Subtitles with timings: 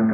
[0.00, 0.06] Hallo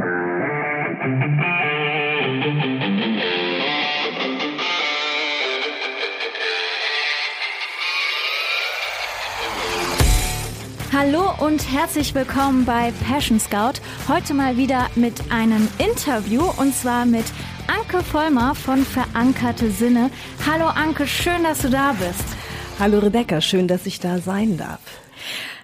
[11.39, 13.75] und herzlich willkommen bei Passion Scout.
[14.09, 17.27] Heute mal wieder mit einem Interview und zwar mit
[17.69, 20.11] Anke Vollmer von Verankerte Sinne.
[20.51, 22.25] Hallo Anke, schön, dass du da bist.
[22.81, 24.81] Hallo Rebecca, schön, dass ich da sein darf.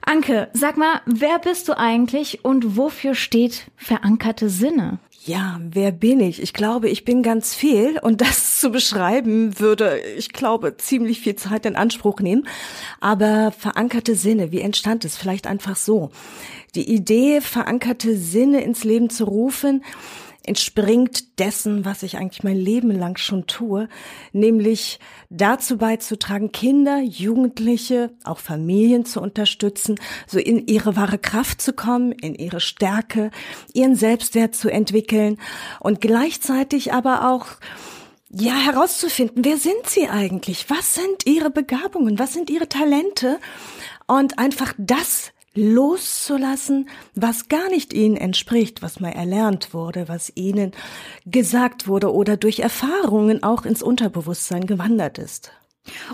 [0.04, 4.98] Anke, sag mal, wer bist du eigentlich und wofür steht Verankerte Sinne?
[5.24, 6.42] Ja, wer bin ich?
[6.42, 11.36] Ich glaube, ich bin ganz viel und das zu beschreiben würde, ich glaube, ziemlich viel
[11.36, 12.48] Zeit in Anspruch nehmen.
[13.00, 15.16] Aber verankerte Sinne, wie entstand es?
[15.16, 16.10] Vielleicht einfach so.
[16.74, 19.84] Die Idee, verankerte Sinne ins Leben zu rufen,
[20.44, 23.88] entspringt dessen, was ich eigentlich mein Leben lang schon tue,
[24.32, 24.98] nämlich
[25.30, 32.12] dazu beizutragen, Kinder, Jugendliche, auch Familien zu unterstützen, so in ihre wahre Kraft zu kommen,
[32.12, 33.30] in ihre Stärke,
[33.72, 35.38] ihren Selbstwert zu entwickeln
[35.80, 37.46] und gleichzeitig aber auch
[38.34, 40.70] ja, herauszufinden, wer sind sie eigentlich?
[40.70, 42.18] Was sind ihre Begabungen?
[42.18, 43.38] Was sind ihre Talente?
[44.06, 50.72] Und einfach das loszulassen, was gar nicht ihnen entspricht, was mal erlernt wurde, was ihnen
[51.26, 55.52] gesagt wurde oder durch Erfahrungen auch ins Unterbewusstsein gewandert ist.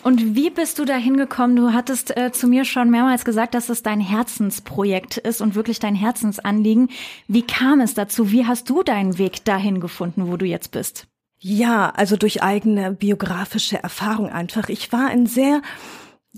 [0.02, 1.54] Und wie bist du da hingekommen?
[1.54, 5.78] Du hattest äh, zu mir schon mehrmals gesagt, dass es dein Herzensprojekt ist und wirklich
[5.78, 6.88] dein Herzensanliegen.
[7.26, 8.32] Wie kam es dazu?
[8.32, 11.06] Wie hast du deinen Weg dahin gefunden, wo du jetzt bist?
[11.38, 14.70] Ja, also durch eigene biografische Erfahrung einfach.
[14.70, 15.60] Ich war ein sehr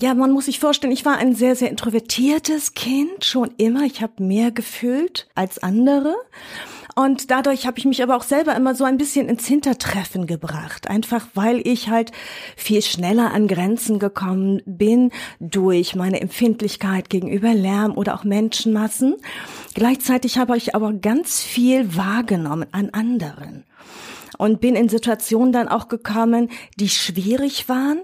[0.01, 3.83] ja, man muss sich vorstellen, ich war ein sehr, sehr introvertiertes Kind, schon immer.
[3.83, 6.17] Ich habe mehr gefühlt als andere.
[6.97, 10.89] Und dadurch habe ich mich aber auch selber immer so ein bisschen ins Hintertreffen gebracht.
[10.89, 12.12] Einfach weil ich halt
[12.56, 19.17] viel schneller an Grenzen gekommen bin durch meine Empfindlichkeit gegenüber Lärm oder auch Menschenmassen.
[19.75, 23.65] Gleichzeitig habe ich aber ganz viel wahrgenommen an anderen
[24.39, 28.00] und bin in Situationen dann auch gekommen, die schwierig waren,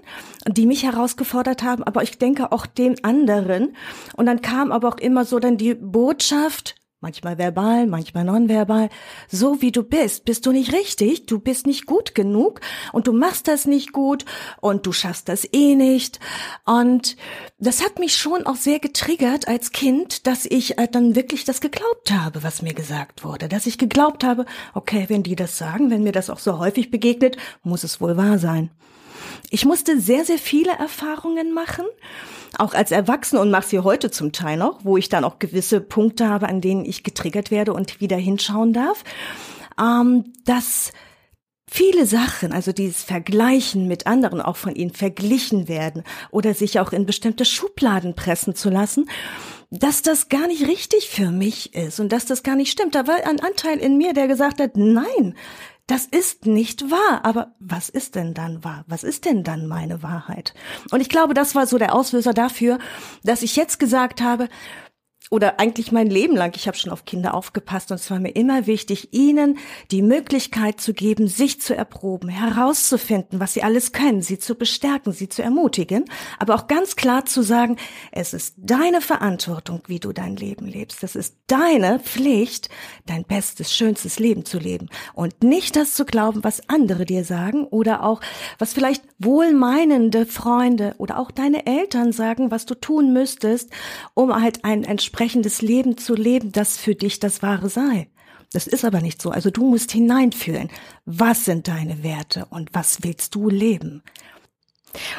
[0.47, 3.75] die mich herausgefordert haben, aber ich denke auch den anderen.
[4.15, 8.89] Und dann kam aber auch immer so dann die Botschaft, manchmal verbal, manchmal nonverbal.
[9.27, 12.59] So wie du bist, bist du nicht richtig, du bist nicht gut genug
[12.91, 14.25] und du machst das nicht gut
[14.61, 16.19] und du schaffst das eh nicht.
[16.65, 17.15] Und
[17.59, 21.61] das hat mich schon auch sehr getriggert als Kind, dass ich äh, dann wirklich das
[21.61, 23.47] geglaubt habe, was mir gesagt wurde.
[23.47, 26.89] Dass ich geglaubt habe, okay, wenn die das sagen, wenn mir das auch so häufig
[26.89, 28.71] begegnet, muss es wohl wahr sein.
[29.49, 31.85] Ich musste sehr, sehr viele Erfahrungen machen
[32.57, 35.81] auch als Erwachsene und mache sie heute zum Teil noch, wo ich dann auch gewisse
[35.81, 39.03] Punkte habe, an denen ich getriggert werde und wieder hinschauen darf,
[39.79, 40.91] ähm, dass
[41.69, 46.93] viele Sachen, also dieses Vergleichen mit anderen, auch von ihnen verglichen werden oder sich auch
[46.93, 49.09] in bestimmte Schubladen pressen zu lassen,
[49.69, 52.95] dass das gar nicht richtig für mich ist und dass das gar nicht stimmt.
[52.95, 55.35] Da war ein Anteil in mir, der gesagt hat, nein,
[55.87, 57.21] das ist nicht wahr.
[57.23, 58.83] Aber was ist denn dann wahr?
[58.87, 60.53] Was ist denn dann meine Wahrheit?
[60.91, 62.77] Und ich glaube, das war so der Auslöser dafür,
[63.23, 64.49] dass ich jetzt gesagt habe,
[65.29, 68.31] oder eigentlich mein Leben lang, ich habe schon auf Kinder aufgepasst und es war mir
[68.31, 69.57] immer wichtig, ihnen
[69.91, 75.11] die Möglichkeit zu geben, sich zu erproben, herauszufinden, was sie alles können, sie zu bestärken,
[75.11, 76.05] sie zu ermutigen,
[76.39, 77.75] aber auch ganz klar zu sagen,
[78.11, 81.03] es ist deine Verantwortung, wie du dein Leben lebst.
[81.03, 82.69] Es ist deine Pflicht,
[83.05, 87.65] dein bestes, schönstes Leben zu leben und nicht das zu glauben, was andere dir sagen
[87.65, 88.21] oder auch
[88.59, 93.71] was vielleicht wohlmeinende Freunde oder auch deine Eltern sagen, was du tun müsstest,
[94.13, 98.07] um halt ein entsprechendes entsprechendes Leben zu leben, das für dich das Wahre sei.
[98.53, 99.31] Das ist aber nicht so.
[99.31, 100.69] Also du musst hineinfühlen.
[101.05, 104.03] Was sind deine Werte und was willst du leben?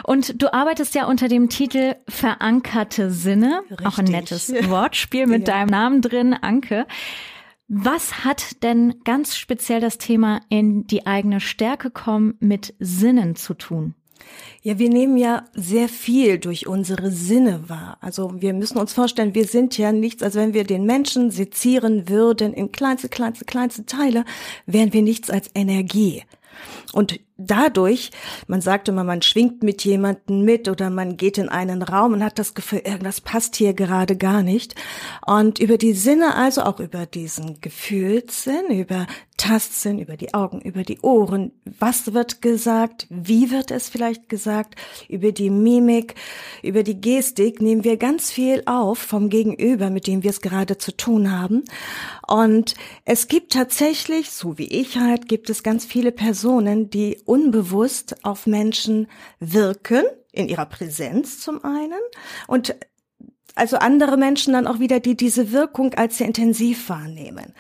[0.05, 3.63] Und du arbeitest ja unter dem Titel Verankerte Sinne.
[3.71, 3.87] Richtig.
[3.87, 5.55] Auch ein nettes Wortspiel mit ja.
[5.55, 6.87] deinem Namen drin, Anke.
[7.67, 13.55] Was hat denn ganz speziell das Thema in die eigene Stärke kommen mit Sinnen zu
[13.55, 13.95] tun?
[14.63, 17.99] Ja, wir nehmen ja sehr viel durch unsere Sinne wahr.
[18.01, 22.09] Also wir müssen uns vorstellen, wir sind ja nichts, als wenn wir den Menschen sezieren
[22.09, 24.25] würden in kleinste, kleinste, kleinste Teile,
[24.67, 26.25] wären wir nichts als Energie.
[26.93, 28.11] Und dadurch,
[28.49, 32.25] man sagt immer, man schwingt mit jemandem mit oder man geht in einen Raum und
[32.25, 34.75] hat das Gefühl, irgendwas passt hier gerade gar nicht.
[35.25, 39.07] Und über die Sinne, also auch über diesen Gefühlssinn, über
[39.39, 44.75] Tastsinn, über die Augen, über die Ohren, was wird gesagt, wie wird es vielleicht gesagt,
[45.09, 46.17] über die Mimik,
[46.63, 50.77] über die Gestik nehmen wir ganz viel auf vom Gegenüber, mit dem wir es gerade
[50.77, 51.63] zu tun haben.
[52.27, 52.75] Und
[53.05, 58.47] es gibt tatsächlich, so wie ich halt, gibt es ganz viele Personen, die unbewusst auf
[58.47, 59.09] Menschen
[59.39, 62.01] wirken, in ihrer Präsenz zum einen
[62.47, 62.77] und
[63.59, 67.55] also andere Menschen dann auch wieder, die diese Wirkung als sehr intensiv wahrnehmen.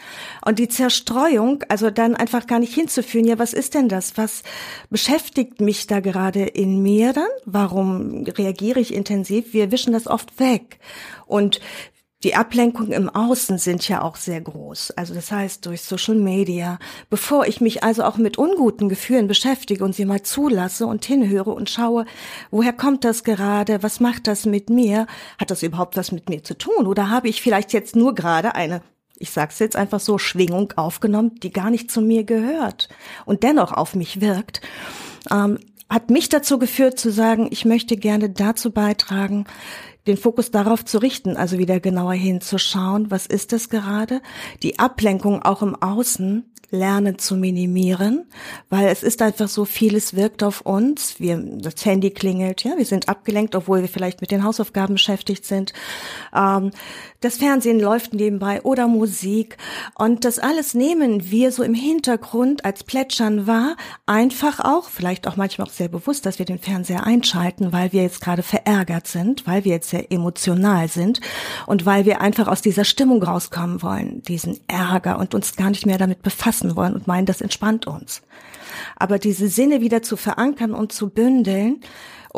[0.46, 4.16] Und die Zerstreuung, also dann einfach gar nicht hinzuführen, ja, was ist denn das?
[4.16, 4.44] Was
[4.90, 7.26] beschäftigt mich da gerade in mir dann?
[7.46, 9.52] Warum reagiere ich intensiv?
[9.52, 10.78] Wir wischen das oft weg.
[11.26, 11.60] Und
[12.24, 14.90] die Ablenkungen im Außen sind ja auch sehr groß.
[14.92, 16.80] Also das heißt durch Social Media.
[17.10, 21.50] Bevor ich mich also auch mit unguten Gefühlen beschäftige und sie mal zulasse und hinhöre
[21.50, 22.06] und schaue,
[22.50, 23.84] woher kommt das gerade?
[23.84, 25.06] Was macht das mit mir?
[25.38, 26.88] Hat das überhaupt was mit mir zu tun?
[26.88, 28.82] Oder habe ich vielleicht jetzt nur gerade eine
[29.20, 32.88] ich sag's jetzt einfach so, Schwingung aufgenommen, die gar nicht zu mir gehört
[33.24, 34.60] und dennoch auf mich wirkt,
[35.28, 35.58] ähm,
[35.90, 39.46] hat mich dazu geführt zu sagen, ich möchte gerne dazu beitragen,
[40.08, 44.20] den Fokus darauf zu richten, also wieder genauer hinzuschauen, was ist das gerade?
[44.62, 48.26] Die Ablenkung auch im Außen lernen zu minimieren,
[48.68, 51.18] weil es ist einfach so vieles wirkt auf uns.
[51.18, 55.46] Wir, das Handy klingelt, ja, wir sind abgelenkt, obwohl wir vielleicht mit den Hausaufgaben beschäftigt
[55.46, 55.72] sind.
[56.34, 56.70] Ähm,
[57.20, 59.56] das Fernsehen läuft nebenbei oder Musik
[59.94, 65.36] und das alles nehmen wir so im Hintergrund als Plätschern wahr, einfach auch, vielleicht auch
[65.36, 69.46] manchmal auch sehr bewusst, dass wir den Fernseher einschalten, weil wir jetzt gerade verärgert sind,
[69.46, 71.20] weil wir jetzt sehr emotional sind
[71.66, 75.86] und weil wir einfach aus dieser Stimmung rauskommen wollen, diesen Ärger und uns gar nicht
[75.86, 78.22] mehr damit befassen wollen und meinen, das entspannt uns.
[78.96, 81.80] Aber diese Sinne wieder zu verankern und zu bündeln,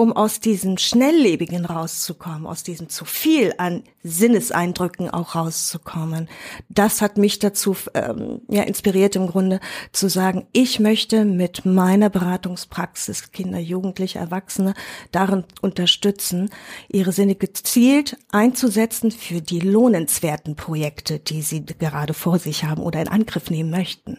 [0.00, 6.30] um aus diesem Schnelllebigen rauszukommen, aus diesem zu viel an Sinneseindrücken auch rauszukommen.
[6.70, 9.60] Das hat mich dazu ähm, ja, inspiriert im Grunde
[9.92, 14.72] zu sagen, ich möchte mit meiner Beratungspraxis Kinder, Jugendliche, Erwachsene
[15.12, 16.48] darin unterstützen,
[16.88, 23.02] ihre Sinne gezielt einzusetzen für die lohnenswerten Projekte, die sie gerade vor sich haben oder
[23.02, 24.16] in Angriff nehmen möchten.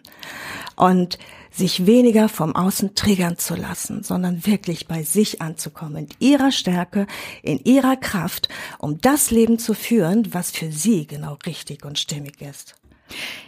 [0.75, 1.17] Und
[1.51, 7.07] sich weniger vom Außen triggern zu lassen, sondern wirklich bei sich anzukommen, in ihrer Stärke,
[7.43, 12.41] in ihrer Kraft, um das Leben zu führen, was für sie genau richtig und stimmig
[12.41, 12.75] ist.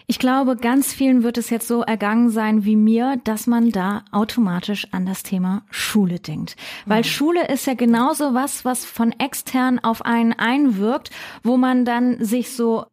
[0.08, 4.04] Ich glaube, ganz vielen wird es jetzt so ergangen sein wie mir, dass man da
[4.12, 6.56] automatisch an das Thema Schule denkt.
[6.86, 7.06] Weil mhm.
[7.06, 11.12] Schule ist ja genauso was, was von extern auf einen einwirkt,
[11.44, 12.86] wo man dann sich so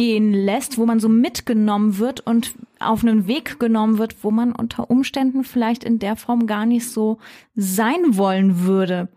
[0.00, 4.52] mitgehen lässt, wo man so mitgenommen wird und auf einen Weg genommen wird, wo man
[4.52, 7.18] unter Umständen vielleicht in der Form gar nicht so
[7.54, 9.08] sein wollen würde.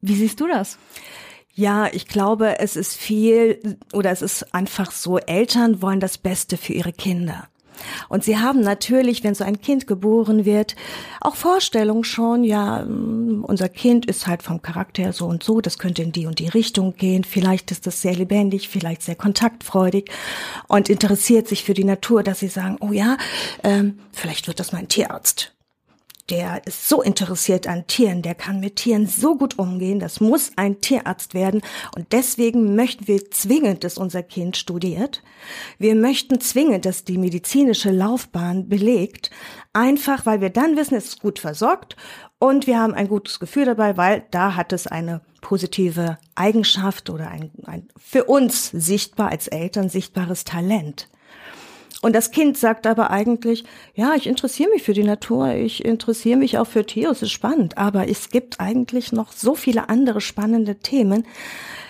[0.00, 0.78] Wie siehst du das?
[1.52, 6.56] Ja, ich glaube, es ist viel oder es ist einfach so, Eltern wollen das Beste
[6.56, 7.48] für ihre Kinder.
[8.08, 10.76] Und sie haben natürlich, wenn so ein Kind geboren wird,
[11.20, 15.78] auch Vorstellungen schon, ja, mm, unser Kind ist halt vom Charakter so und so, das
[15.78, 20.10] könnte in die und die Richtung gehen, vielleicht ist das sehr lebendig, vielleicht sehr kontaktfreudig
[20.68, 23.16] und interessiert sich für die Natur, dass sie sagen, oh ja,
[23.62, 25.52] ähm, vielleicht wird das mein Tierarzt
[26.30, 30.52] der ist so interessiert an Tieren, der kann mit Tieren so gut umgehen, das muss
[30.56, 31.62] ein Tierarzt werden.
[31.96, 35.22] Und deswegen möchten wir zwingend, dass unser Kind studiert.
[35.78, 39.30] Wir möchten zwingend, dass die medizinische Laufbahn belegt,
[39.72, 41.96] einfach weil wir dann wissen, es ist gut versorgt
[42.38, 47.28] und wir haben ein gutes Gefühl dabei, weil da hat es eine positive Eigenschaft oder
[47.28, 51.08] ein, ein für uns sichtbar als Eltern sichtbares Talent.
[52.02, 53.64] Und das Kind sagt aber eigentlich,
[53.94, 57.30] ja, ich interessiere mich für die Natur, ich interessiere mich auch für Tiere, es ist
[57.30, 61.26] spannend, aber es gibt eigentlich noch so viele andere spannende Themen,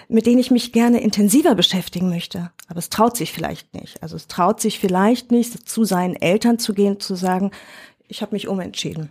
[0.09, 2.51] mit denen ich mich gerne intensiver beschäftigen möchte.
[2.69, 4.03] Aber es traut sich vielleicht nicht.
[4.03, 7.53] Also es traut sich vielleicht nicht, zu seinen Eltern zu gehen, zu sagen,
[8.09, 9.11] ich habe mich umentschieden.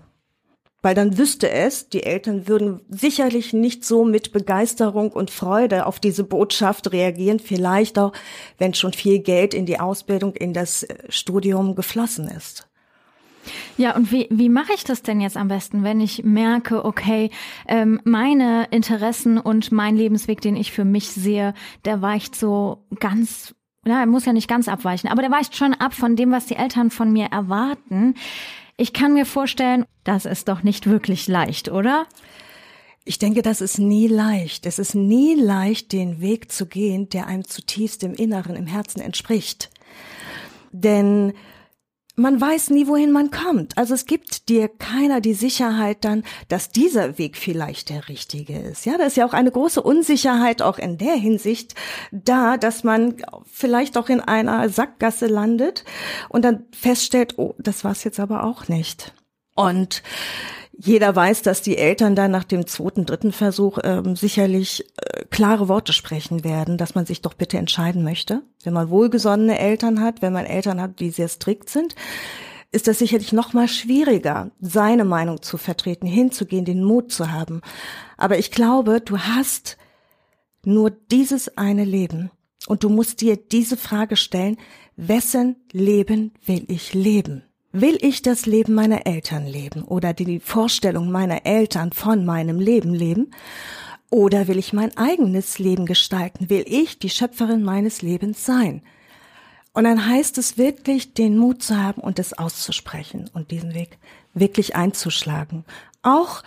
[0.82, 6.00] Weil dann wüsste es, die Eltern würden sicherlich nicht so mit Begeisterung und Freude auf
[6.00, 8.14] diese Botschaft reagieren, vielleicht auch,
[8.58, 12.70] wenn schon viel Geld in die Ausbildung, in das äh, Studium geflossen ist.
[13.78, 17.30] Ja, und wie, wie mache ich das denn jetzt am besten, wenn ich merke, okay,
[17.68, 21.54] ähm, meine Interessen und mein Lebensweg, den ich für mich sehe,
[21.86, 23.56] der weicht so ganz,
[23.86, 26.46] ja, er muss ja nicht ganz abweichen, aber der weicht schon ab von dem, was
[26.46, 28.16] die Eltern von mir erwarten.
[28.82, 32.08] Ich kann mir vorstellen, das ist doch nicht wirklich leicht, oder?
[33.04, 34.66] Ich denke, das ist nie leicht.
[34.66, 39.02] Es ist nie leicht, den Weg zu gehen, der einem zutiefst im Inneren, im Herzen
[39.02, 39.70] entspricht.
[40.72, 41.34] Denn
[42.20, 43.78] man weiß nie, wohin man kommt.
[43.78, 48.86] Also es gibt dir keiner die Sicherheit dann, dass dieser Weg vielleicht der richtige ist.
[48.86, 51.76] Ja, da ist ja auch eine große Unsicherheit auch in der Hinsicht
[52.12, 53.16] da, dass man
[53.52, 55.86] vielleicht auch in einer Sackgasse landet
[56.30, 59.14] und dann feststellt, oh, das war's jetzt aber auch nicht.
[59.56, 60.04] Und
[60.82, 65.68] jeder weiß, dass die Eltern dann nach dem zweiten, dritten Versuch ähm, sicherlich äh, klare
[65.68, 68.44] Worte sprechen werden, dass man sich doch bitte entscheiden möchte.
[68.64, 71.96] Wenn man wohlgesonnene Eltern hat, wenn man Eltern hat, die sehr strikt sind,
[72.72, 77.62] ist das sicherlich noch mal schwieriger, seine Meinung zu vertreten, hinzugehen, den Mut zu haben.
[78.16, 79.78] Aber ich glaube, du hast
[80.64, 82.32] nur dieses eine Leben.
[82.68, 84.58] Und du musst dir diese Frage stellen,
[84.96, 87.44] wessen Leben will ich leben?
[87.72, 92.96] Will ich das Leben meiner Eltern leben oder die Vorstellung meiner Eltern von meinem Leben
[92.96, 93.32] leben?
[94.10, 96.50] Oder will ich mein eigenes Leben gestalten?
[96.50, 98.82] Will ich die Schöpferin meines Lebens sein?
[99.72, 104.00] Und dann heißt es wirklich, den Mut zu haben und es auszusprechen und diesen Weg
[104.34, 105.64] wirklich einzuschlagen.
[106.02, 106.42] Auch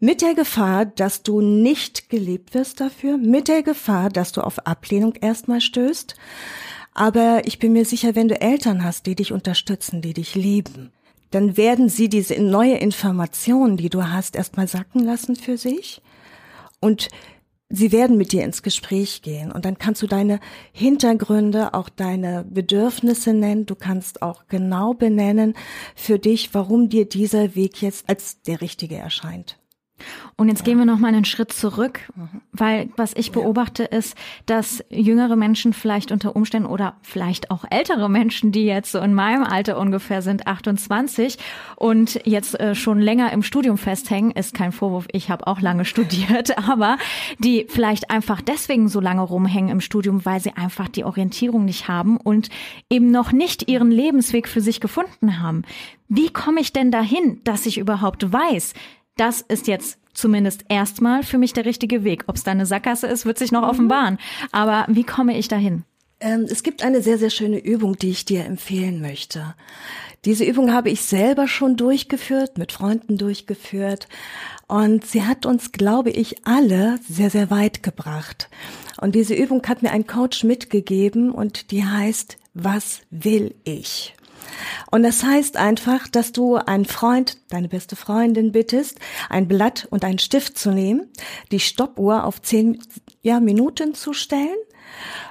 [0.00, 4.66] mit der Gefahr, dass du nicht geliebt wirst dafür, mit der Gefahr, dass du auf
[4.66, 6.14] Ablehnung erstmal stößt,
[6.94, 10.92] aber ich bin mir sicher, wenn du Eltern hast, die dich unterstützen, die dich lieben,
[11.30, 16.02] dann werden sie diese neue Information, die du hast, erstmal sacken lassen für sich.
[16.80, 17.08] Und
[17.70, 19.50] sie werden mit dir ins Gespräch gehen.
[19.50, 20.40] Und dann kannst du deine
[20.72, 23.64] Hintergründe, auch deine Bedürfnisse nennen.
[23.64, 25.54] Du kannst auch genau benennen
[25.96, 29.61] für dich, warum dir dieser Weg jetzt als der richtige erscheint.
[30.36, 30.64] Und jetzt ja.
[30.66, 32.40] gehen wir noch mal einen Schritt zurück, mhm.
[32.52, 34.16] weil was ich beobachte ist,
[34.46, 39.14] dass jüngere Menschen vielleicht unter Umständen oder vielleicht auch ältere Menschen, die jetzt so in
[39.14, 41.38] meinem Alter ungefähr sind, 28
[41.76, 45.84] und jetzt äh, schon länger im Studium festhängen, ist kein Vorwurf, ich habe auch lange
[45.92, 46.98] studiert, aber
[47.38, 51.88] die vielleicht einfach deswegen so lange rumhängen im Studium, weil sie einfach die Orientierung nicht
[51.88, 52.48] haben und
[52.90, 55.62] eben noch nicht ihren Lebensweg für sich gefunden haben.
[56.08, 58.74] Wie komme ich denn dahin, dass ich überhaupt weiß,
[59.16, 62.24] das ist jetzt zumindest erstmal für mich der richtige Weg.
[62.26, 63.68] Ob es da eine Sackgasse ist, wird sich noch mhm.
[63.68, 64.18] offenbaren.
[64.50, 65.84] Aber wie komme ich dahin?
[66.20, 69.54] Ähm, es gibt eine sehr, sehr schöne Übung, die ich dir empfehlen möchte.
[70.24, 74.06] Diese Übung habe ich selber schon durchgeführt, mit Freunden durchgeführt.
[74.68, 78.48] Und sie hat uns, glaube ich, alle sehr, sehr weit gebracht.
[79.00, 84.14] Und diese Übung hat mir ein Coach mitgegeben und die heißt, was will ich?
[84.90, 90.04] Und das heißt einfach, dass du einen Freund, deine beste Freundin bittest, ein Blatt und
[90.04, 91.08] einen Stift zu nehmen,
[91.50, 92.78] die Stoppuhr auf zehn
[93.22, 94.56] ja, Minuten zu stellen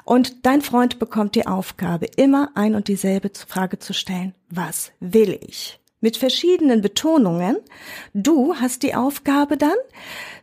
[0.04, 4.34] und dein Freund bekommt die Aufgabe, immer ein und dieselbe Frage zu stellen.
[4.50, 5.81] Was will ich?
[6.02, 7.58] Mit verschiedenen Betonungen.
[8.16, 9.78] Du hast die Aufgabe dann,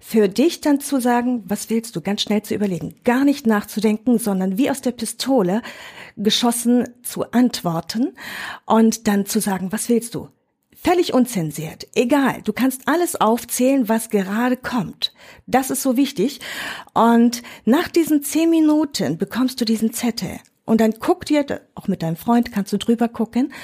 [0.00, 2.94] für dich dann zu sagen, was willst du, ganz schnell zu überlegen.
[3.04, 5.62] Gar nicht nachzudenken, sondern wie aus der Pistole
[6.16, 8.14] geschossen zu antworten
[8.66, 10.28] und dann zu sagen, was willst du?
[10.80, 11.88] Völlig unzensiert.
[11.96, 12.40] Egal.
[12.44, 15.12] Du kannst alles aufzählen, was gerade kommt.
[15.48, 16.38] Das ist so wichtig.
[16.94, 20.38] Und nach diesen zehn Minuten bekommst du diesen Zettel.
[20.68, 23.54] Und dann guck dir, auch mit deinem Freund kannst du drüber gucken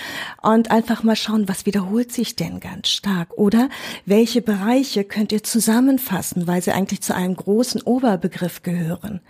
[0.43, 3.69] und einfach mal schauen, was wiederholt sich denn ganz stark oder
[4.07, 9.21] welche Bereiche könnt ihr zusammenfassen, weil sie eigentlich zu einem großen Oberbegriff gehören.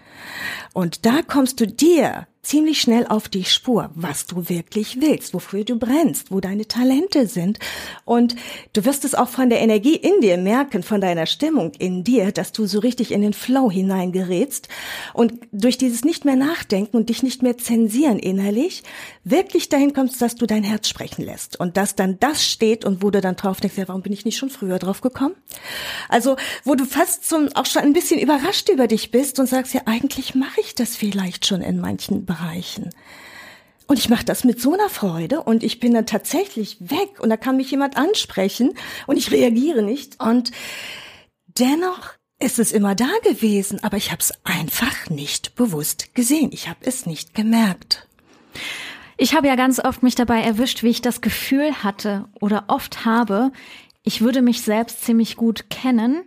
[0.72, 5.64] Und da kommst du dir ziemlich schnell auf die Spur, was du wirklich willst, wofür
[5.64, 7.58] du brennst, wo deine Talente sind.
[8.04, 8.36] Und
[8.72, 12.32] du wirst es auch von der Energie in dir merken, von deiner Stimmung in dir,
[12.32, 14.68] dass du so richtig in den Flow hineingerätst
[15.12, 18.82] und durch dieses nicht mehr nachdenken und dich nicht mehr zensieren innerlich,
[19.24, 23.02] wirklich dahin kommst, dass du dein Herz sprechen lässt und dass dann das steht und
[23.02, 25.34] wo du dann drauf denkst, ja, warum bin ich nicht schon früher drauf gekommen?
[26.08, 29.74] Also, wo du fast zum, auch schon ein bisschen überrascht über dich bist und sagst,
[29.74, 32.33] ja, eigentlich mache ich das vielleicht schon in manchen Bereichen.
[33.86, 37.28] Und ich mache das mit so einer Freude und ich bin dann tatsächlich weg und
[37.28, 38.72] da kann mich jemand ansprechen
[39.06, 40.52] und ich reagiere nicht und
[41.46, 46.50] dennoch ist es immer da gewesen, aber ich habe es einfach nicht bewusst gesehen.
[46.52, 48.08] Ich habe es nicht gemerkt.
[49.16, 53.04] Ich habe ja ganz oft mich dabei erwischt, wie ich das Gefühl hatte oder oft
[53.04, 53.52] habe,
[54.02, 56.24] ich würde mich selbst ziemlich gut kennen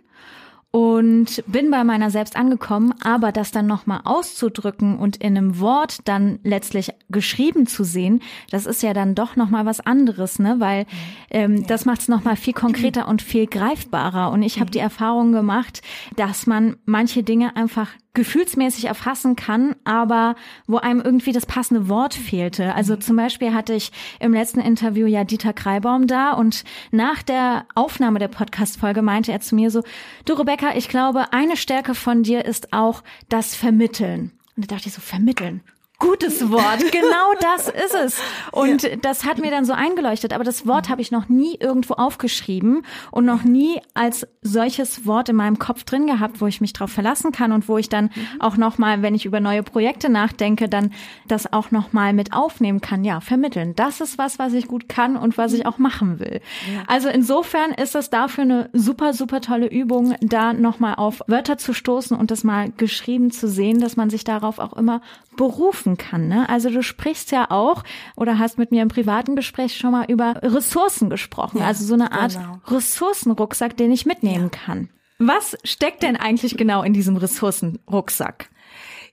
[0.78, 6.06] und bin bei meiner selbst angekommen, aber das dann nochmal auszudrücken und in einem Wort
[6.06, 10.60] dann letztlich geschrieben zu sehen, das ist ja dann doch nochmal was anderes, ne?
[10.60, 10.86] Weil
[11.30, 14.30] ähm, das macht es nochmal viel konkreter und viel greifbarer.
[14.30, 15.82] Und ich habe die Erfahrung gemacht,
[16.14, 20.34] dass man manche Dinge einfach gefühlsmäßig erfassen kann, aber
[20.66, 22.74] wo einem irgendwie das passende Wort fehlte.
[22.74, 27.64] Also zum Beispiel hatte ich im letzten Interview ja Dieter Kreibaum da und nach der
[27.76, 29.84] Aufnahme der Podcast-Folge meinte er zu mir so,
[30.24, 34.32] du Rebecca, ich glaube, eine Stärke von dir ist auch das Vermitteln.
[34.56, 35.62] Und da dachte ich so, vermitteln.
[36.00, 38.20] Gutes Wort, genau das ist es.
[38.52, 38.94] Und ja.
[39.02, 40.32] das hat mir dann so eingeleuchtet.
[40.32, 45.28] Aber das Wort habe ich noch nie irgendwo aufgeschrieben und noch nie als solches Wort
[45.28, 48.10] in meinem Kopf drin gehabt, wo ich mich drauf verlassen kann und wo ich dann
[48.14, 48.40] mhm.
[48.40, 50.92] auch nochmal, wenn ich über neue Projekte nachdenke, dann
[51.26, 53.02] das auch nochmal mit aufnehmen kann.
[53.02, 53.74] Ja, vermitteln.
[53.74, 56.40] Das ist was, was ich gut kann und was ich auch machen will.
[56.72, 56.84] Ja.
[56.86, 61.72] Also insofern ist es dafür eine super, super tolle Übung, da nochmal auf Wörter zu
[61.72, 65.00] stoßen und das mal geschrieben zu sehen, dass man sich darauf auch immer
[65.36, 66.28] berufen helfen kann.
[66.28, 66.48] Ne?
[66.48, 67.84] Also du sprichst ja auch
[68.16, 71.58] oder hast mit mir im privaten Gespräch schon mal über Ressourcen gesprochen.
[71.58, 72.60] Ja, also so eine Art genau.
[72.66, 74.58] Ressourcenrucksack, den ich mitnehmen ja.
[74.64, 74.90] kann.
[75.18, 78.50] Was steckt denn eigentlich genau in diesem Ressourcenrucksack?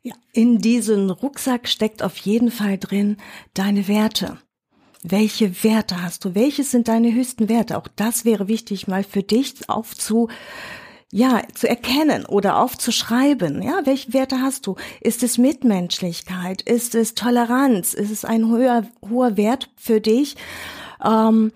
[0.03, 3.17] Ja, in diesem Rucksack steckt auf jeden Fall drin
[3.55, 4.37] deine Werte.
[5.01, 6.35] Welche Werte hast du?
[6.35, 7.77] Welches sind deine höchsten Werte?
[7.77, 10.29] Auch das wäre wichtig, mal für dich aufzu,
[11.15, 13.61] ja, zu erkennen oder aufzuschreiben.
[13.61, 14.75] Ja, welche Werte hast du?
[14.99, 16.61] Ist es Mitmenschlichkeit?
[16.61, 17.93] Ist es Toleranz?
[17.93, 20.35] Ist es ein hoher, hoher Wert für dich,
[21.01, 21.53] ähm,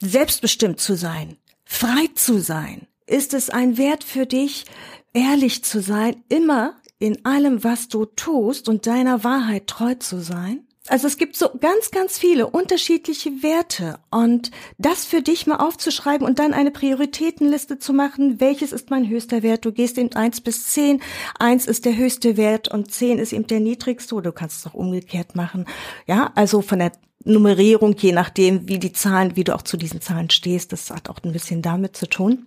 [0.00, 1.36] selbstbestimmt zu sein,
[1.66, 2.86] frei zu sein?
[3.06, 4.64] Ist es ein Wert für dich,
[5.12, 10.66] ehrlich zu sein, immer in allem, was du tust und deiner Wahrheit treu zu sein?
[10.88, 16.26] Also es gibt so ganz, ganz viele unterschiedliche Werte und das für dich mal aufzuschreiben
[16.26, 18.40] und dann eine Prioritätenliste zu machen.
[18.40, 19.64] Welches ist mein höchster Wert?
[19.64, 21.02] Du gehst eben eins bis zehn.
[21.38, 24.14] Eins ist der höchste Wert und zehn ist eben der niedrigste.
[24.14, 25.66] Oder du kannst es auch umgekehrt machen.
[26.06, 26.92] Ja, also von der
[27.24, 30.72] Nummerierung, je nachdem, wie die Zahlen, wie du auch zu diesen Zahlen stehst.
[30.72, 32.46] Das hat auch ein bisschen damit zu tun.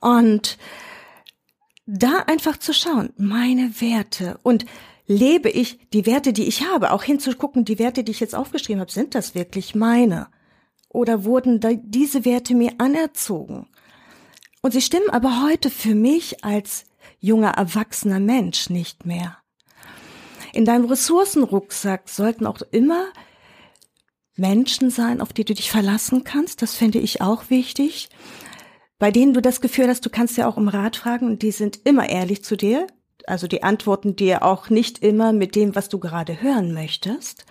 [0.00, 0.58] Und
[1.86, 4.64] da einfach zu schauen, meine Werte und
[5.06, 8.80] lebe ich die Werte, die ich habe, auch hinzugucken, die Werte, die ich jetzt aufgeschrieben
[8.80, 10.28] habe, sind das wirklich meine?
[10.88, 13.68] Oder wurden diese Werte mir anerzogen?
[14.60, 16.84] Und sie stimmen aber heute für mich als
[17.18, 19.38] junger, erwachsener Mensch nicht mehr.
[20.52, 23.06] In deinem Ressourcenrucksack sollten auch immer
[24.36, 26.62] Menschen sein, auf die du dich verlassen kannst.
[26.62, 28.10] Das finde ich auch wichtig
[29.02, 31.50] bei denen du das Gefühl hast, du kannst ja auch um Rat fragen und die
[31.50, 32.86] sind immer ehrlich zu dir.
[33.26, 37.44] Also die antworten dir auch nicht immer mit dem, was du gerade hören möchtest.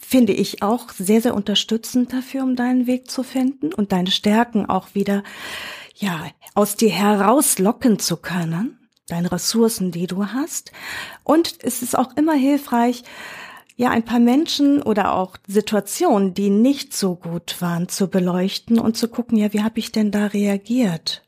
[0.00, 4.66] Finde ich auch sehr, sehr unterstützend dafür, um deinen Weg zu finden und deine Stärken
[4.66, 5.22] auch wieder,
[5.94, 8.78] ja, aus dir herauslocken zu können.
[9.08, 10.72] Deine Ressourcen, die du hast.
[11.24, 13.04] Und es ist auch immer hilfreich,
[13.76, 18.96] ja ein paar Menschen oder auch Situationen, die nicht so gut waren, zu beleuchten und
[18.96, 21.25] zu gucken, ja, wie habe ich denn da reagiert?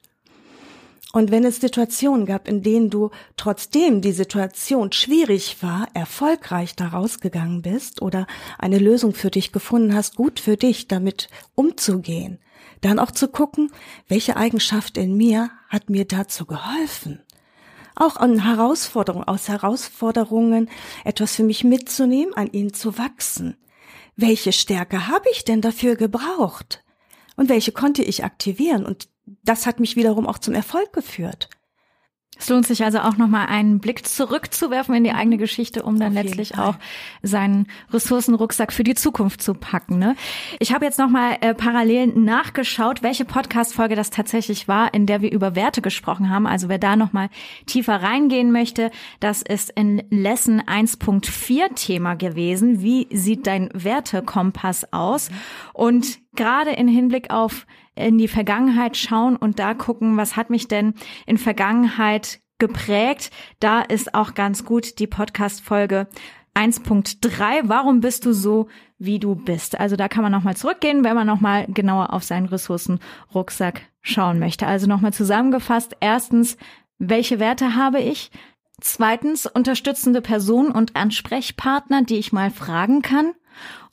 [1.18, 7.18] Und wenn es Situationen gab, in denen du trotzdem die Situation schwierig war, erfolgreich daraus
[7.18, 12.38] gegangen bist oder eine Lösung für dich gefunden hast, gut für dich damit umzugehen,
[12.82, 13.72] dann auch zu gucken,
[14.06, 17.20] welche Eigenschaft in mir hat mir dazu geholfen?
[17.96, 20.70] auch an Herausforderungen, aus Herausforderungen
[21.04, 23.56] etwas für mich mitzunehmen, an ihnen zu wachsen.
[24.14, 26.84] Welche Stärke habe ich denn dafür gebraucht?
[27.34, 28.86] Und welche konnte ich aktivieren?
[28.86, 29.08] Und
[29.42, 31.48] das hat mich wiederum auch zum Erfolg geführt.
[32.38, 36.12] Es lohnt sich also auch nochmal einen Blick zurückzuwerfen in die eigene Geschichte, um dann
[36.12, 36.76] letztlich auch
[37.20, 39.98] seinen Ressourcenrucksack für die Zukunft zu packen.
[39.98, 40.14] Ne?
[40.60, 45.32] Ich habe jetzt nochmal äh, parallel nachgeschaut, welche Podcast-Folge das tatsächlich war, in der wir
[45.32, 46.46] über Werte gesprochen haben.
[46.46, 47.28] Also wer da nochmal
[47.66, 52.82] tiefer reingehen möchte, das ist in Lesson 1.4 Thema gewesen.
[52.82, 55.30] Wie sieht dein Wertekompass aus?
[55.74, 57.66] Und gerade in Hinblick auf
[57.98, 60.94] in die Vergangenheit schauen und da gucken, was hat mich denn
[61.26, 63.30] in Vergangenheit geprägt.
[63.60, 66.08] Da ist auch ganz gut die Podcast-Folge
[66.54, 67.62] 1.3.
[67.64, 69.78] Warum bist du so, wie du bist?
[69.78, 74.66] Also da kann man nochmal zurückgehen, wenn man nochmal genauer auf seinen Ressourcenrucksack schauen möchte.
[74.66, 75.96] Also nochmal zusammengefasst.
[76.00, 76.56] Erstens,
[76.98, 78.30] welche Werte habe ich?
[78.80, 83.34] Zweitens, unterstützende Personen und Ansprechpartner, die ich mal fragen kann.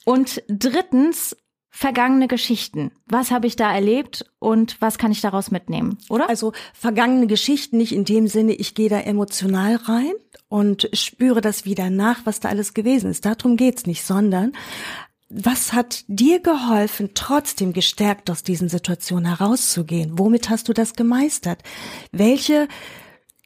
[0.05, 1.35] Und drittens,
[1.75, 2.91] vergangene Geschichten.
[3.05, 6.29] Was habe ich da erlebt und was kann ich daraus mitnehmen, oder?
[6.29, 10.13] Also vergangene Geschichten nicht in dem Sinne, ich gehe da emotional rein
[10.47, 13.25] und spüre das wieder nach, was da alles gewesen ist.
[13.25, 14.53] Darum geht's nicht, sondern
[15.27, 20.17] was hat dir geholfen, trotzdem gestärkt aus diesen Situationen herauszugehen?
[20.17, 21.61] Womit hast du das gemeistert?
[22.13, 22.69] Welche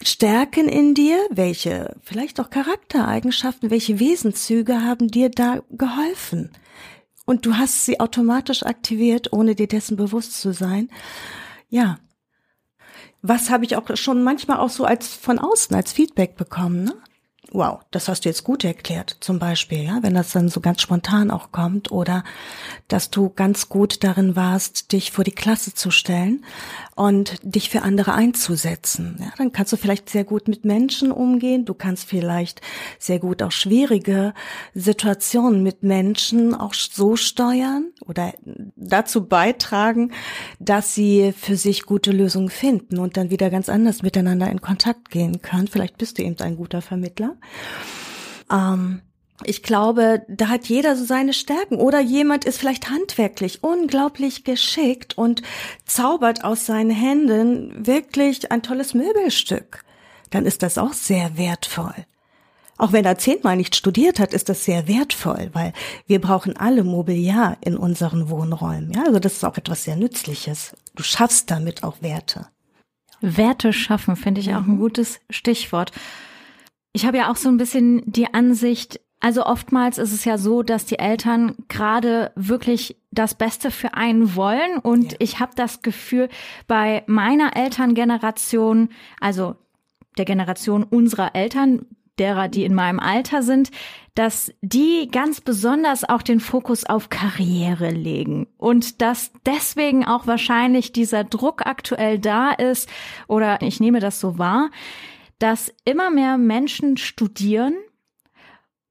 [0.04, 6.52] Stärken in dir, welche vielleicht auch Charaktereigenschaften, welche Wesenszüge haben dir da geholfen?
[7.30, 10.90] Und du hast sie automatisch aktiviert, ohne dir dessen bewusst zu sein.
[11.70, 12.00] Ja.
[13.22, 16.96] Was habe ich auch schon manchmal auch so als von außen als Feedback bekommen, ne?
[17.52, 20.82] Wow, das hast du jetzt gut erklärt, zum Beispiel, ja, wenn das dann so ganz
[20.82, 22.24] spontan auch kommt oder
[22.88, 26.46] dass du ganz gut darin warst, dich vor die Klasse zu stellen
[27.00, 29.16] und dich für andere einzusetzen.
[29.22, 31.64] Ja, dann kannst du vielleicht sehr gut mit Menschen umgehen.
[31.64, 32.60] Du kannst vielleicht
[33.00, 34.34] sehr gut auch schwierige
[34.74, 38.34] Situationen mit Menschen auch so steuern oder
[38.76, 40.12] dazu beitragen,
[40.60, 45.10] dass sie für sich gute Lösungen finden und dann wieder ganz anders miteinander in Kontakt
[45.10, 45.70] gehen können.
[45.70, 47.38] Vielleicht bist du eben ein guter Vermittler.
[48.52, 49.04] Ähm,
[49.44, 51.78] ich glaube, da hat jeder so seine Stärken.
[51.78, 55.42] Oder jemand ist vielleicht handwerklich unglaublich geschickt und
[55.86, 59.84] zaubert aus seinen Händen wirklich ein tolles Möbelstück.
[60.30, 61.96] Dann ist das auch sehr wertvoll.
[62.78, 65.74] Auch wenn er zehnmal nicht studiert hat, ist das sehr wertvoll, weil
[66.08, 68.94] wir brauchen alle Mobiliar in unseren Wohnräumen.
[68.94, 70.74] Ja, also das ist auch etwas sehr Nützliches.
[70.96, 72.48] du schaffst damit auch Werte.
[73.20, 74.80] Werte schaffen, finde ich auch ein mhm.
[74.80, 75.92] gutes Stichwort.
[76.94, 80.64] Ich habe ja auch so ein bisschen die Ansicht, also oftmals ist es ja so,
[80.64, 84.78] dass die Eltern gerade wirklich das Beste für einen wollen.
[84.78, 85.18] Und ja.
[85.20, 86.30] ich habe das Gefühl,
[86.68, 89.56] bei meiner Elterngeneration, also
[90.18, 91.86] der Generation unserer Eltern,
[92.18, 93.72] derer, die in meinem Alter sind,
[94.14, 100.92] dass die ganz besonders auch den Fokus auf Karriere legen und dass deswegen auch wahrscheinlich
[100.92, 102.90] dieser Druck aktuell da ist
[103.28, 104.70] oder ich nehme das so wahr,
[105.40, 107.76] dass immer mehr Menschen studieren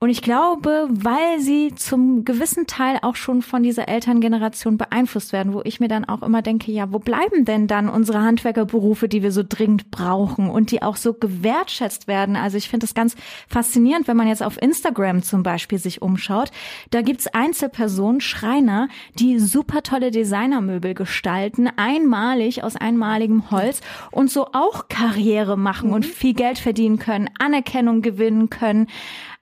[0.01, 5.53] und ich glaube, weil sie zum gewissen Teil auch schon von dieser Elterngeneration beeinflusst werden,
[5.53, 9.25] wo ich mir dann auch immer denke, ja, wo bleiben denn dann unsere Handwerkerberufe, die
[9.25, 12.37] wir so dringend brauchen und die auch so gewertschätzt werden?
[12.37, 13.17] Also ich finde es ganz
[13.49, 16.53] faszinierend, wenn man jetzt auf Instagram zum Beispiel sich umschaut.
[16.91, 23.81] Da gibt's Einzelpersonen, Schreiner, die super tolle Designermöbel gestalten, einmalig aus einmaligem Holz
[24.13, 25.95] und so auch Karriere machen mhm.
[25.95, 28.87] und viel Geld verdienen können, Anerkennung gewinnen können.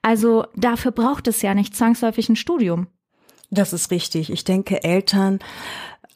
[0.07, 2.87] Also dafür braucht es ja nicht zwangsläufig ein Studium.
[3.49, 4.31] Das ist richtig.
[4.31, 5.39] Ich denke, Eltern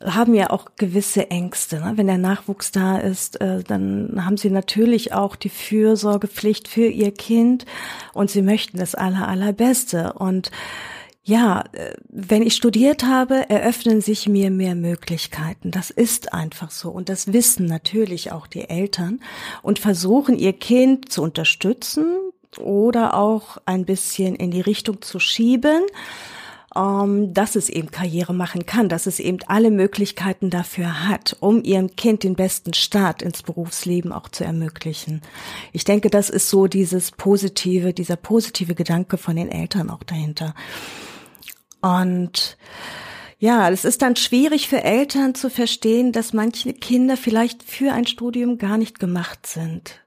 [0.02, 1.82] haben ja auch gewisse Ängste.
[1.82, 1.98] Ne?
[1.98, 7.12] Wenn der Nachwuchs da ist, äh, dann haben sie natürlich auch die Fürsorgepflicht für ihr
[7.12, 7.66] Kind
[8.14, 10.14] und sie möchten das aller, allerbeste.
[10.14, 10.52] Und
[11.22, 15.72] ja, äh, wenn ich studiert habe, eröffnen sich mir mehr Möglichkeiten.
[15.72, 16.92] Das ist einfach so.
[16.92, 19.20] Und das wissen natürlich auch die Eltern
[19.62, 22.06] und versuchen ihr Kind zu unterstützen,
[22.60, 25.84] oder auch ein bisschen in die Richtung zu schieben,
[26.76, 31.64] ähm, dass es eben Karriere machen kann, dass es eben alle Möglichkeiten dafür hat, um
[31.64, 35.22] ihrem Kind den besten Start ins Berufsleben auch zu ermöglichen.
[35.74, 40.54] Ich denke, das ist so dieses positive, dieser positive Gedanke von den Eltern auch dahinter.
[41.82, 42.58] Und
[43.40, 48.06] ja, es ist dann schwierig für Eltern zu verstehen, dass manche Kinder vielleicht für ein
[48.06, 50.01] Studium gar nicht gemacht sind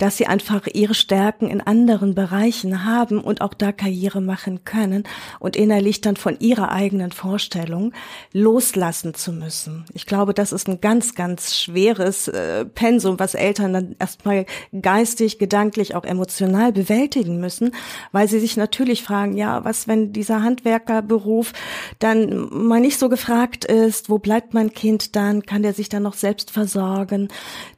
[0.00, 5.04] dass sie einfach ihre Stärken in anderen Bereichen haben und auch da Karriere machen können
[5.38, 7.92] und innerlich dann von ihrer eigenen Vorstellung
[8.32, 9.84] loslassen zu müssen.
[9.92, 14.46] Ich glaube, das ist ein ganz, ganz schweres äh, Pensum, was Eltern dann erstmal
[14.80, 17.72] geistig, gedanklich, auch emotional bewältigen müssen,
[18.10, 21.52] weil sie sich natürlich fragen, ja, was, wenn dieser Handwerkerberuf
[21.98, 26.04] dann mal nicht so gefragt ist, wo bleibt mein Kind dann, kann der sich dann
[26.04, 27.28] noch selbst versorgen?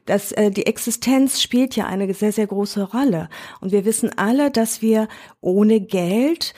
[0.05, 3.29] Das, äh, die Existenz spielt ja eine sehr, sehr große Rolle.
[3.61, 5.07] Und wir wissen alle, dass wir
[5.41, 6.53] ohne Geld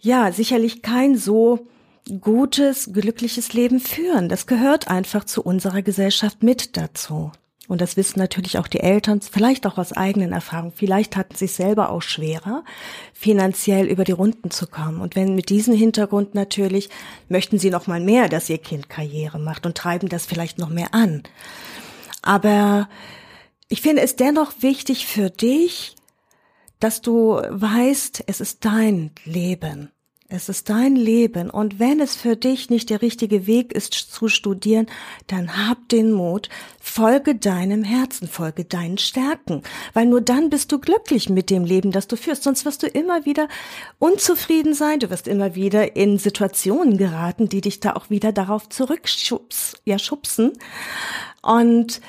[0.00, 1.66] ja sicherlich kein so
[2.20, 4.28] gutes, glückliches Leben führen.
[4.28, 7.32] Das gehört einfach zu unserer Gesellschaft mit dazu.
[7.68, 10.72] Und das wissen natürlich auch die Eltern, vielleicht auch aus eigenen Erfahrungen.
[10.74, 12.64] Vielleicht hatten sie es selber auch schwerer,
[13.12, 15.02] finanziell über die Runden zu kommen.
[15.02, 16.88] Und wenn mit diesem Hintergrund natürlich
[17.28, 20.70] möchten sie noch mal mehr, dass ihr Kind Karriere macht und treiben das vielleicht noch
[20.70, 21.24] mehr an.
[22.22, 22.88] Aber
[23.68, 25.96] ich finde es dennoch wichtig für dich,
[26.80, 29.92] dass du weißt, es ist dein Leben.
[30.30, 31.48] Es ist dein Leben.
[31.48, 34.86] Und wenn es für dich nicht der richtige Weg ist zu studieren,
[35.26, 39.62] dann hab den Mut, folge deinem Herzen, folge deinen Stärken.
[39.94, 42.42] Weil nur dann bist du glücklich mit dem Leben, das du führst.
[42.42, 43.48] Sonst wirst du immer wieder
[43.98, 45.00] unzufrieden sein.
[45.00, 49.78] Du wirst immer wieder in Situationen geraten, die dich da auch wieder darauf zurückschubsen.
[49.86, 50.52] Ja, schubsen.
[51.40, 52.02] Und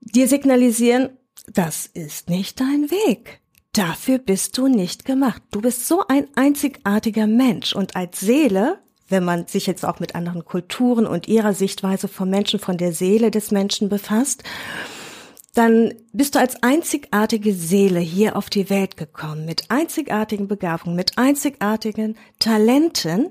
[0.00, 1.10] dir signalisieren,
[1.52, 3.42] das ist nicht dein Weg.
[3.76, 5.42] Dafür bist du nicht gemacht.
[5.50, 8.78] Du bist so ein einzigartiger Mensch und als Seele,
[9.10, 12.92] wenn man sich jetzt auch mit anderen Kulturen und ihrer Sichtweise vom Menschen, von der
[12.92, 14.44] Seele des Menschen befasst,
[15.52, 21.18] dann bist du als einzigartige Seele hier auf die Welt gekommen, mit einzigartigen Begabungen, mit
[21.18, 23.28] einzigartigen Talenten.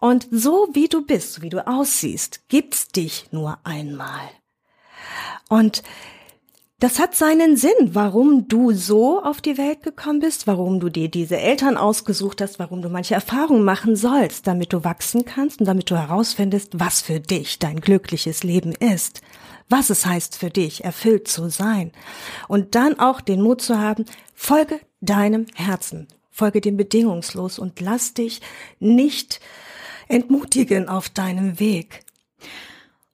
[0.00, 4.30] Und so wie du bist, so wie du aussiehst, gibt's dich nur einmal.
[5.48, 5.84] Und
[6.80, 11.10] das hat seinen Sinn, warum du so auf die Welt gekommen bist, warum du dir
[11.10, 15.66] diese Eltern ausgesucht hast, warum du manche Erfahrungen machen sollst, damit du wachsen kannst und
[15.66, 19.20] damit du herausfindest, was für dich dein glückliches Leben ist,
[19.68, 21.92] was es heißt für dich, erfüllt zu sein.
[22.48, 28.14] Und dann auch den Mut zu haben, folge deinem Herzen, folge dem bedingungslos und lass
[28.14, 28.40] dich
[28.78, 29.40] nicht
[30.08, 32.04] entmutigen auf deinem Weg.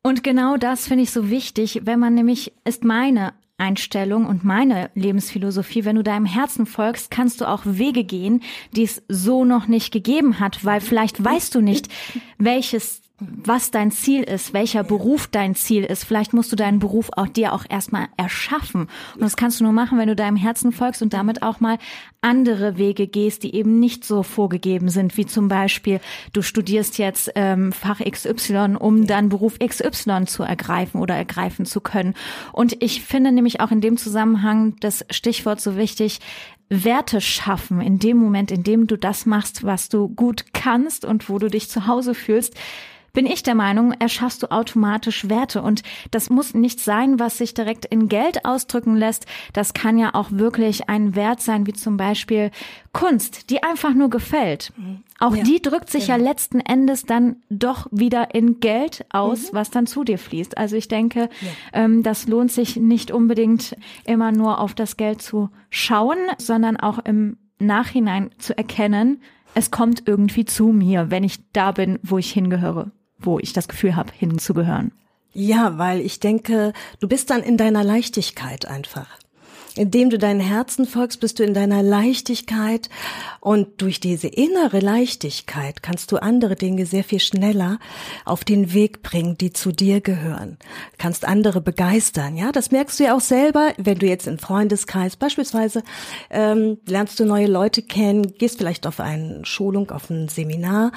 [0.04, 4.90] Und genau das finde ich so wichtig, wenn man nämlich, ist meine Einstellung und meine
[4.94, 8.42] Lebensphilosophie, wenn du deinem Herzen folgst, kannst du auch Wege gehen,
[8.72, 11.88] die es so noch nicht gegeben hat, weil vielleicht weißt du nicht,
[12.38, 16.04] welches was dein Ziel ist, welcher Beruf dein Ziel ist.
[16.04, 18.88] Vielleicht musst du deinen Beruf auch dir auch erstmal erschaffen.
[19.14, 21.78] Und das kannst du nur machen, wenn du deinem Herzen folgst und damit auch mal
[22.20, 26.00] andere Wege gehst, die eben nicht so vorgegeben sind, wie zum Beispiel,
[26.34, 31.80] du studierst jetzt ähm, Fach XY, um dann Beruf XY zu ergreifen oder ergreifen zu
[31.80, 32.14] können.
[32.52, 36.20] Und ich finde nämlich auch in dem Zusammenhang das Stichwort so wichtig,
[36.68, 41.28] Werte schaffen in dem Moment, in dem du das machst, was du gut kannst und
[41.28, 42.54] wo du dich zu Hause fühlst,
[43.16, 45.62] bin ich der Meinung, erschaffst du automatisch Werte.
[45.62, 49.24] Und das muss nicht sein, was sich direkt in Geld ausdrücken lässt.
[49.54, 52.50] Das kann ja auch wirklich ein Wert sein, wie zum Beispiel
[52.92, 54.70] Kunst, die einfach nur gefällt.
[55.18, 56.18] Auch ja, die drückt sich genau.
[56.18, 59.56] ja letzten Endes dann doch wieder in Geld aus, mhm.
[59.56, 60.58] was dann zu dir fließt.
[60.58, 61.84] Also ich denke, ja.
[61.84, 66.98] ähm, das lohnt sich nicht unbedingt immer nur auf das Geld zu schauen, sondern auch
[66.98, 69.22] im Nachhinein zu erkennen,
[69.54, 73.68] es kommt irgendwie zu mir, wenn ich da bin, wo ich hingehöre wo ich das
[73.68, 74.92] Gefühl habe, hinzugehören.
[75.32, 79.06] Ja, weil ich denke, du bist dann in deiner Leichtigkeit einfach.
[79.76, 82.88] Indem du deinen Herzen folgst, bist du in deiner Leichtigkeit.
[83.40, 87.78] Und durch diese innere Leichtigkeit kannst du andere Dinge sehr viel schneller
[88.24, 90.56] auf den Weg bringen, die zu dir gehören.
[90.96, 95.16] Kannst andere begeistern, ja, das merkst du ja auch selber, wenn du jetzt im Freundeskreis
[95.16, 95.82] beispielsweise
[96.30, 100.92] ähm, lernst du neue Leute kennen, gehst vielleicht auf eine Schulung, auf ein Seminar,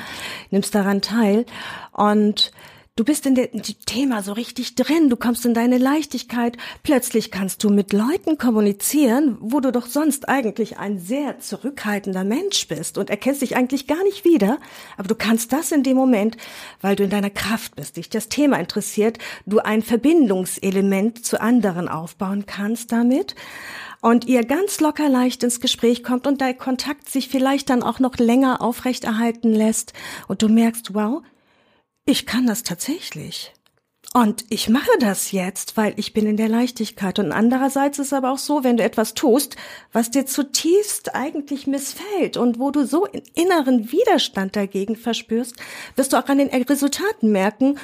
[0.51, 1.45] nimmst daran teil.
[1.91, 2.51] Und
[2.99, 7.63] Du bist in dem Thema so richtig drin, du kommst in deine Leichtigkeit, plötzlich kannst
[7.63, 13.09] du mit Leuten kommunizieren, wo du doch sonst eigentlich ein sehr zurückhaltender Mensch bist und
[13.09, 14.57] erkennst dich eigentlich gar nicht wieder,
[14.97, 16.35] aber du kannst das in dem Moment,
[16.81, 21.87] weil du in deiner Kraft bist, dich das Thema interessiert, du ein Verbindungselement zu anderen
[21.87, 23.33] aufbauen kannst damit.
[24.01, 27.99] Und ihr ganz locker leicht ins Gespräch kommt und der Kontakt sich vielleicht dann auch
[27.99, 29.93] noch länger aufrechterhalten lässt.
[30.27, 31.21] Und du merkst, wow,
[32.09, 33.53] ich kann das tatsächlich.
[34.13, 37.19] Und ich mache das jetzt, weil ich bin in der Leichtigkeit.
[37.19, 39.55] Und andererseits ist aber auch so, wenn du etwas tust,
[39.93, 45.55] was dir zutiefst eigentlich missfällt und wo du so inneren Widerstand dagegen verspürst,
[45.95, 47.77] wirst du auch an den Resultaten merken,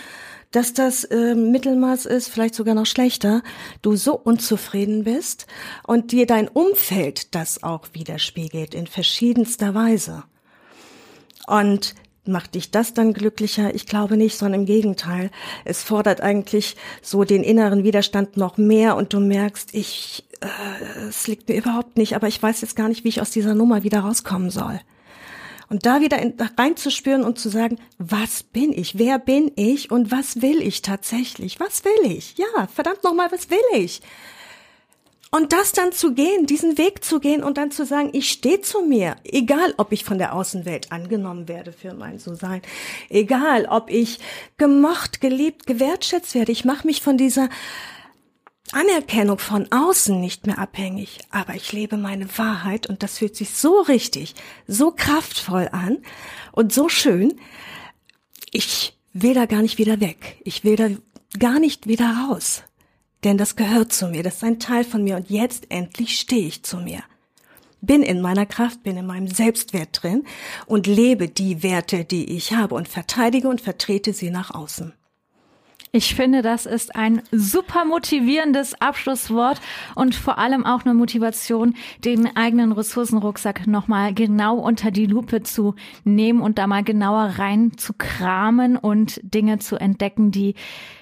[0.49, 3.43] dass das äh, Mittelmaß ist, vielleicht sogar noch schlechter,
[3.83, 5.45] du so unzufrieden bist
[5.85, 10.23] und dir dein Umfeld das auch widerspiegelt in verschiedenster Weise.
[11.45, 11.93] Und
[12.27, 13.75] Macht dich das dann glücklicher?
[13.75, 15.29] Ich glaube nicht, sondern im Gegenteil.
[15.63, 21.27] Es fordert eigentlich so den inneren Widerstand noch mehr und du merkst, ich, äh, es
[21.27, 23.83] liegt mir überhaupt nicht, aber ich weiß jetzt gar nicht, wie ich aus dieser Nummer
[23.83, 24.79] wieder rauskommen soll.
[25.69, 28.97] Und da wieder in, reinzuspüren und zu sagen, was bin ich?
[28.97, 29.91] Wer bin ich?
[29.91, 31.59] Und was will ich tatsächlich?
[31.59, 32.35] Was will ich?
[32.38, 34.01] Ja, verdammt nochmal, was will ich?
[35.31, 38.61] Und das dann zu gehen, diesen Weg zu gehen und dann zu sagen, ich stehe
[38.61, 42.61] zu mir, egal ob ich von der Außenwelt angenommen werde für mein So-Sein,
[43.09, 44.19] egal ob ich
[44.57, 47.49] gemocht, geliebt, gewertschätzt werde, ich mache mich von dieser
[48.71, 53.51] Anerkennung von außen nicht mehr abhängig, aber ich lebe meine Wahrheit und das fühlt sich
[53.51, 54.35] so richtig,
[54.67, 55.99] so kraftvoll an
[56.51, 57.39] und so schön.
[58.51, 60.38] Ich will da gar nicht wieder weg.
[60.43, 60.89] Ich will da
[61.38, 62.63] gar nicht wieder raus
[63.25, 66.47] denn das gehört zu mir, das ist ein Teil von mir und jetzt endlich stehe
[66.47, 67.03] ich zu mir.
[67.81, 70.23] Bin in meiner Kraft, bin in meinem Selbstwert drin
[70.67, 74.93] und lebe die Werte, die ich habe und verteidige und vertrete sie nach außen.
[75.95, 79.62] Ich finde, das ist ein super motivierendes Abschlusswort
[79.95, 85.73] und vor allem auch eine Motivation, den eigenen Ressourcenrucksack nochmal genau unter die Lupe zu
[86.03, 90.55] nehmen und da mal genauer rein zu kramen und Dinge zu entdecken, die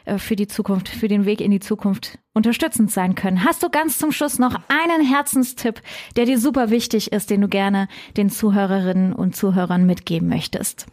[0.05, 3.43] äh, für die Zukunft, für den Weg in die Zukunft unterstützend sein können.
[3.43, 5.81] Hast du ganz zum Schluss noch einen Herzenstipp,
[6.17, 10.85] der dir super wichtig ist, den du gerne den Zuhörerinnen und Zuhörern mitgeben möchtest?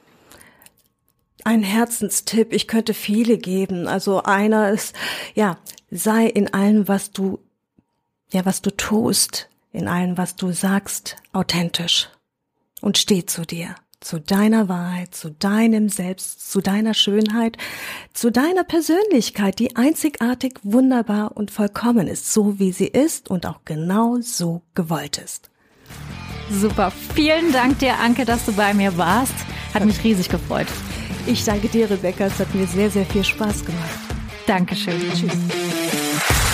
[1.45, 3.89] Ein Herzenstipp, ich könnte viele geben.
[3.89, 4.95] Also einer ist,
[5.35, 5.59] ja,
[5.91, 7.39] sei in allem, was du,
[8.33, 12.09] ja, was du tust, in allem, was du sagst, authentisch
[12.81, 17.57] und steh zu dir, zu deiner Wahrheit, zu deinem Selbst, zu deiner Schönheit,
[18.13, 23.61] zu deiner Persönlichkeit, die einzigartig, wunderbar und vollkommen ist, so wie sie ist und auch
[23.65, 25.51] genau so gewollt ist.
[26.51, 26.91] Super.
[27.15, 29.35] Vielen Dank dir, Anke, dass du bei mir warst.
[29.73, 30.67] Hat mich riesig gefreut.
[31.31, 32.27] Ich danke dir, Rebecca.
[32.27, 34.01] Es hat mir sehr, sehr viel Spaß gemacht.
[34.49, 35.01] Dankeschön.
[35.15, 36.50] Tschüss.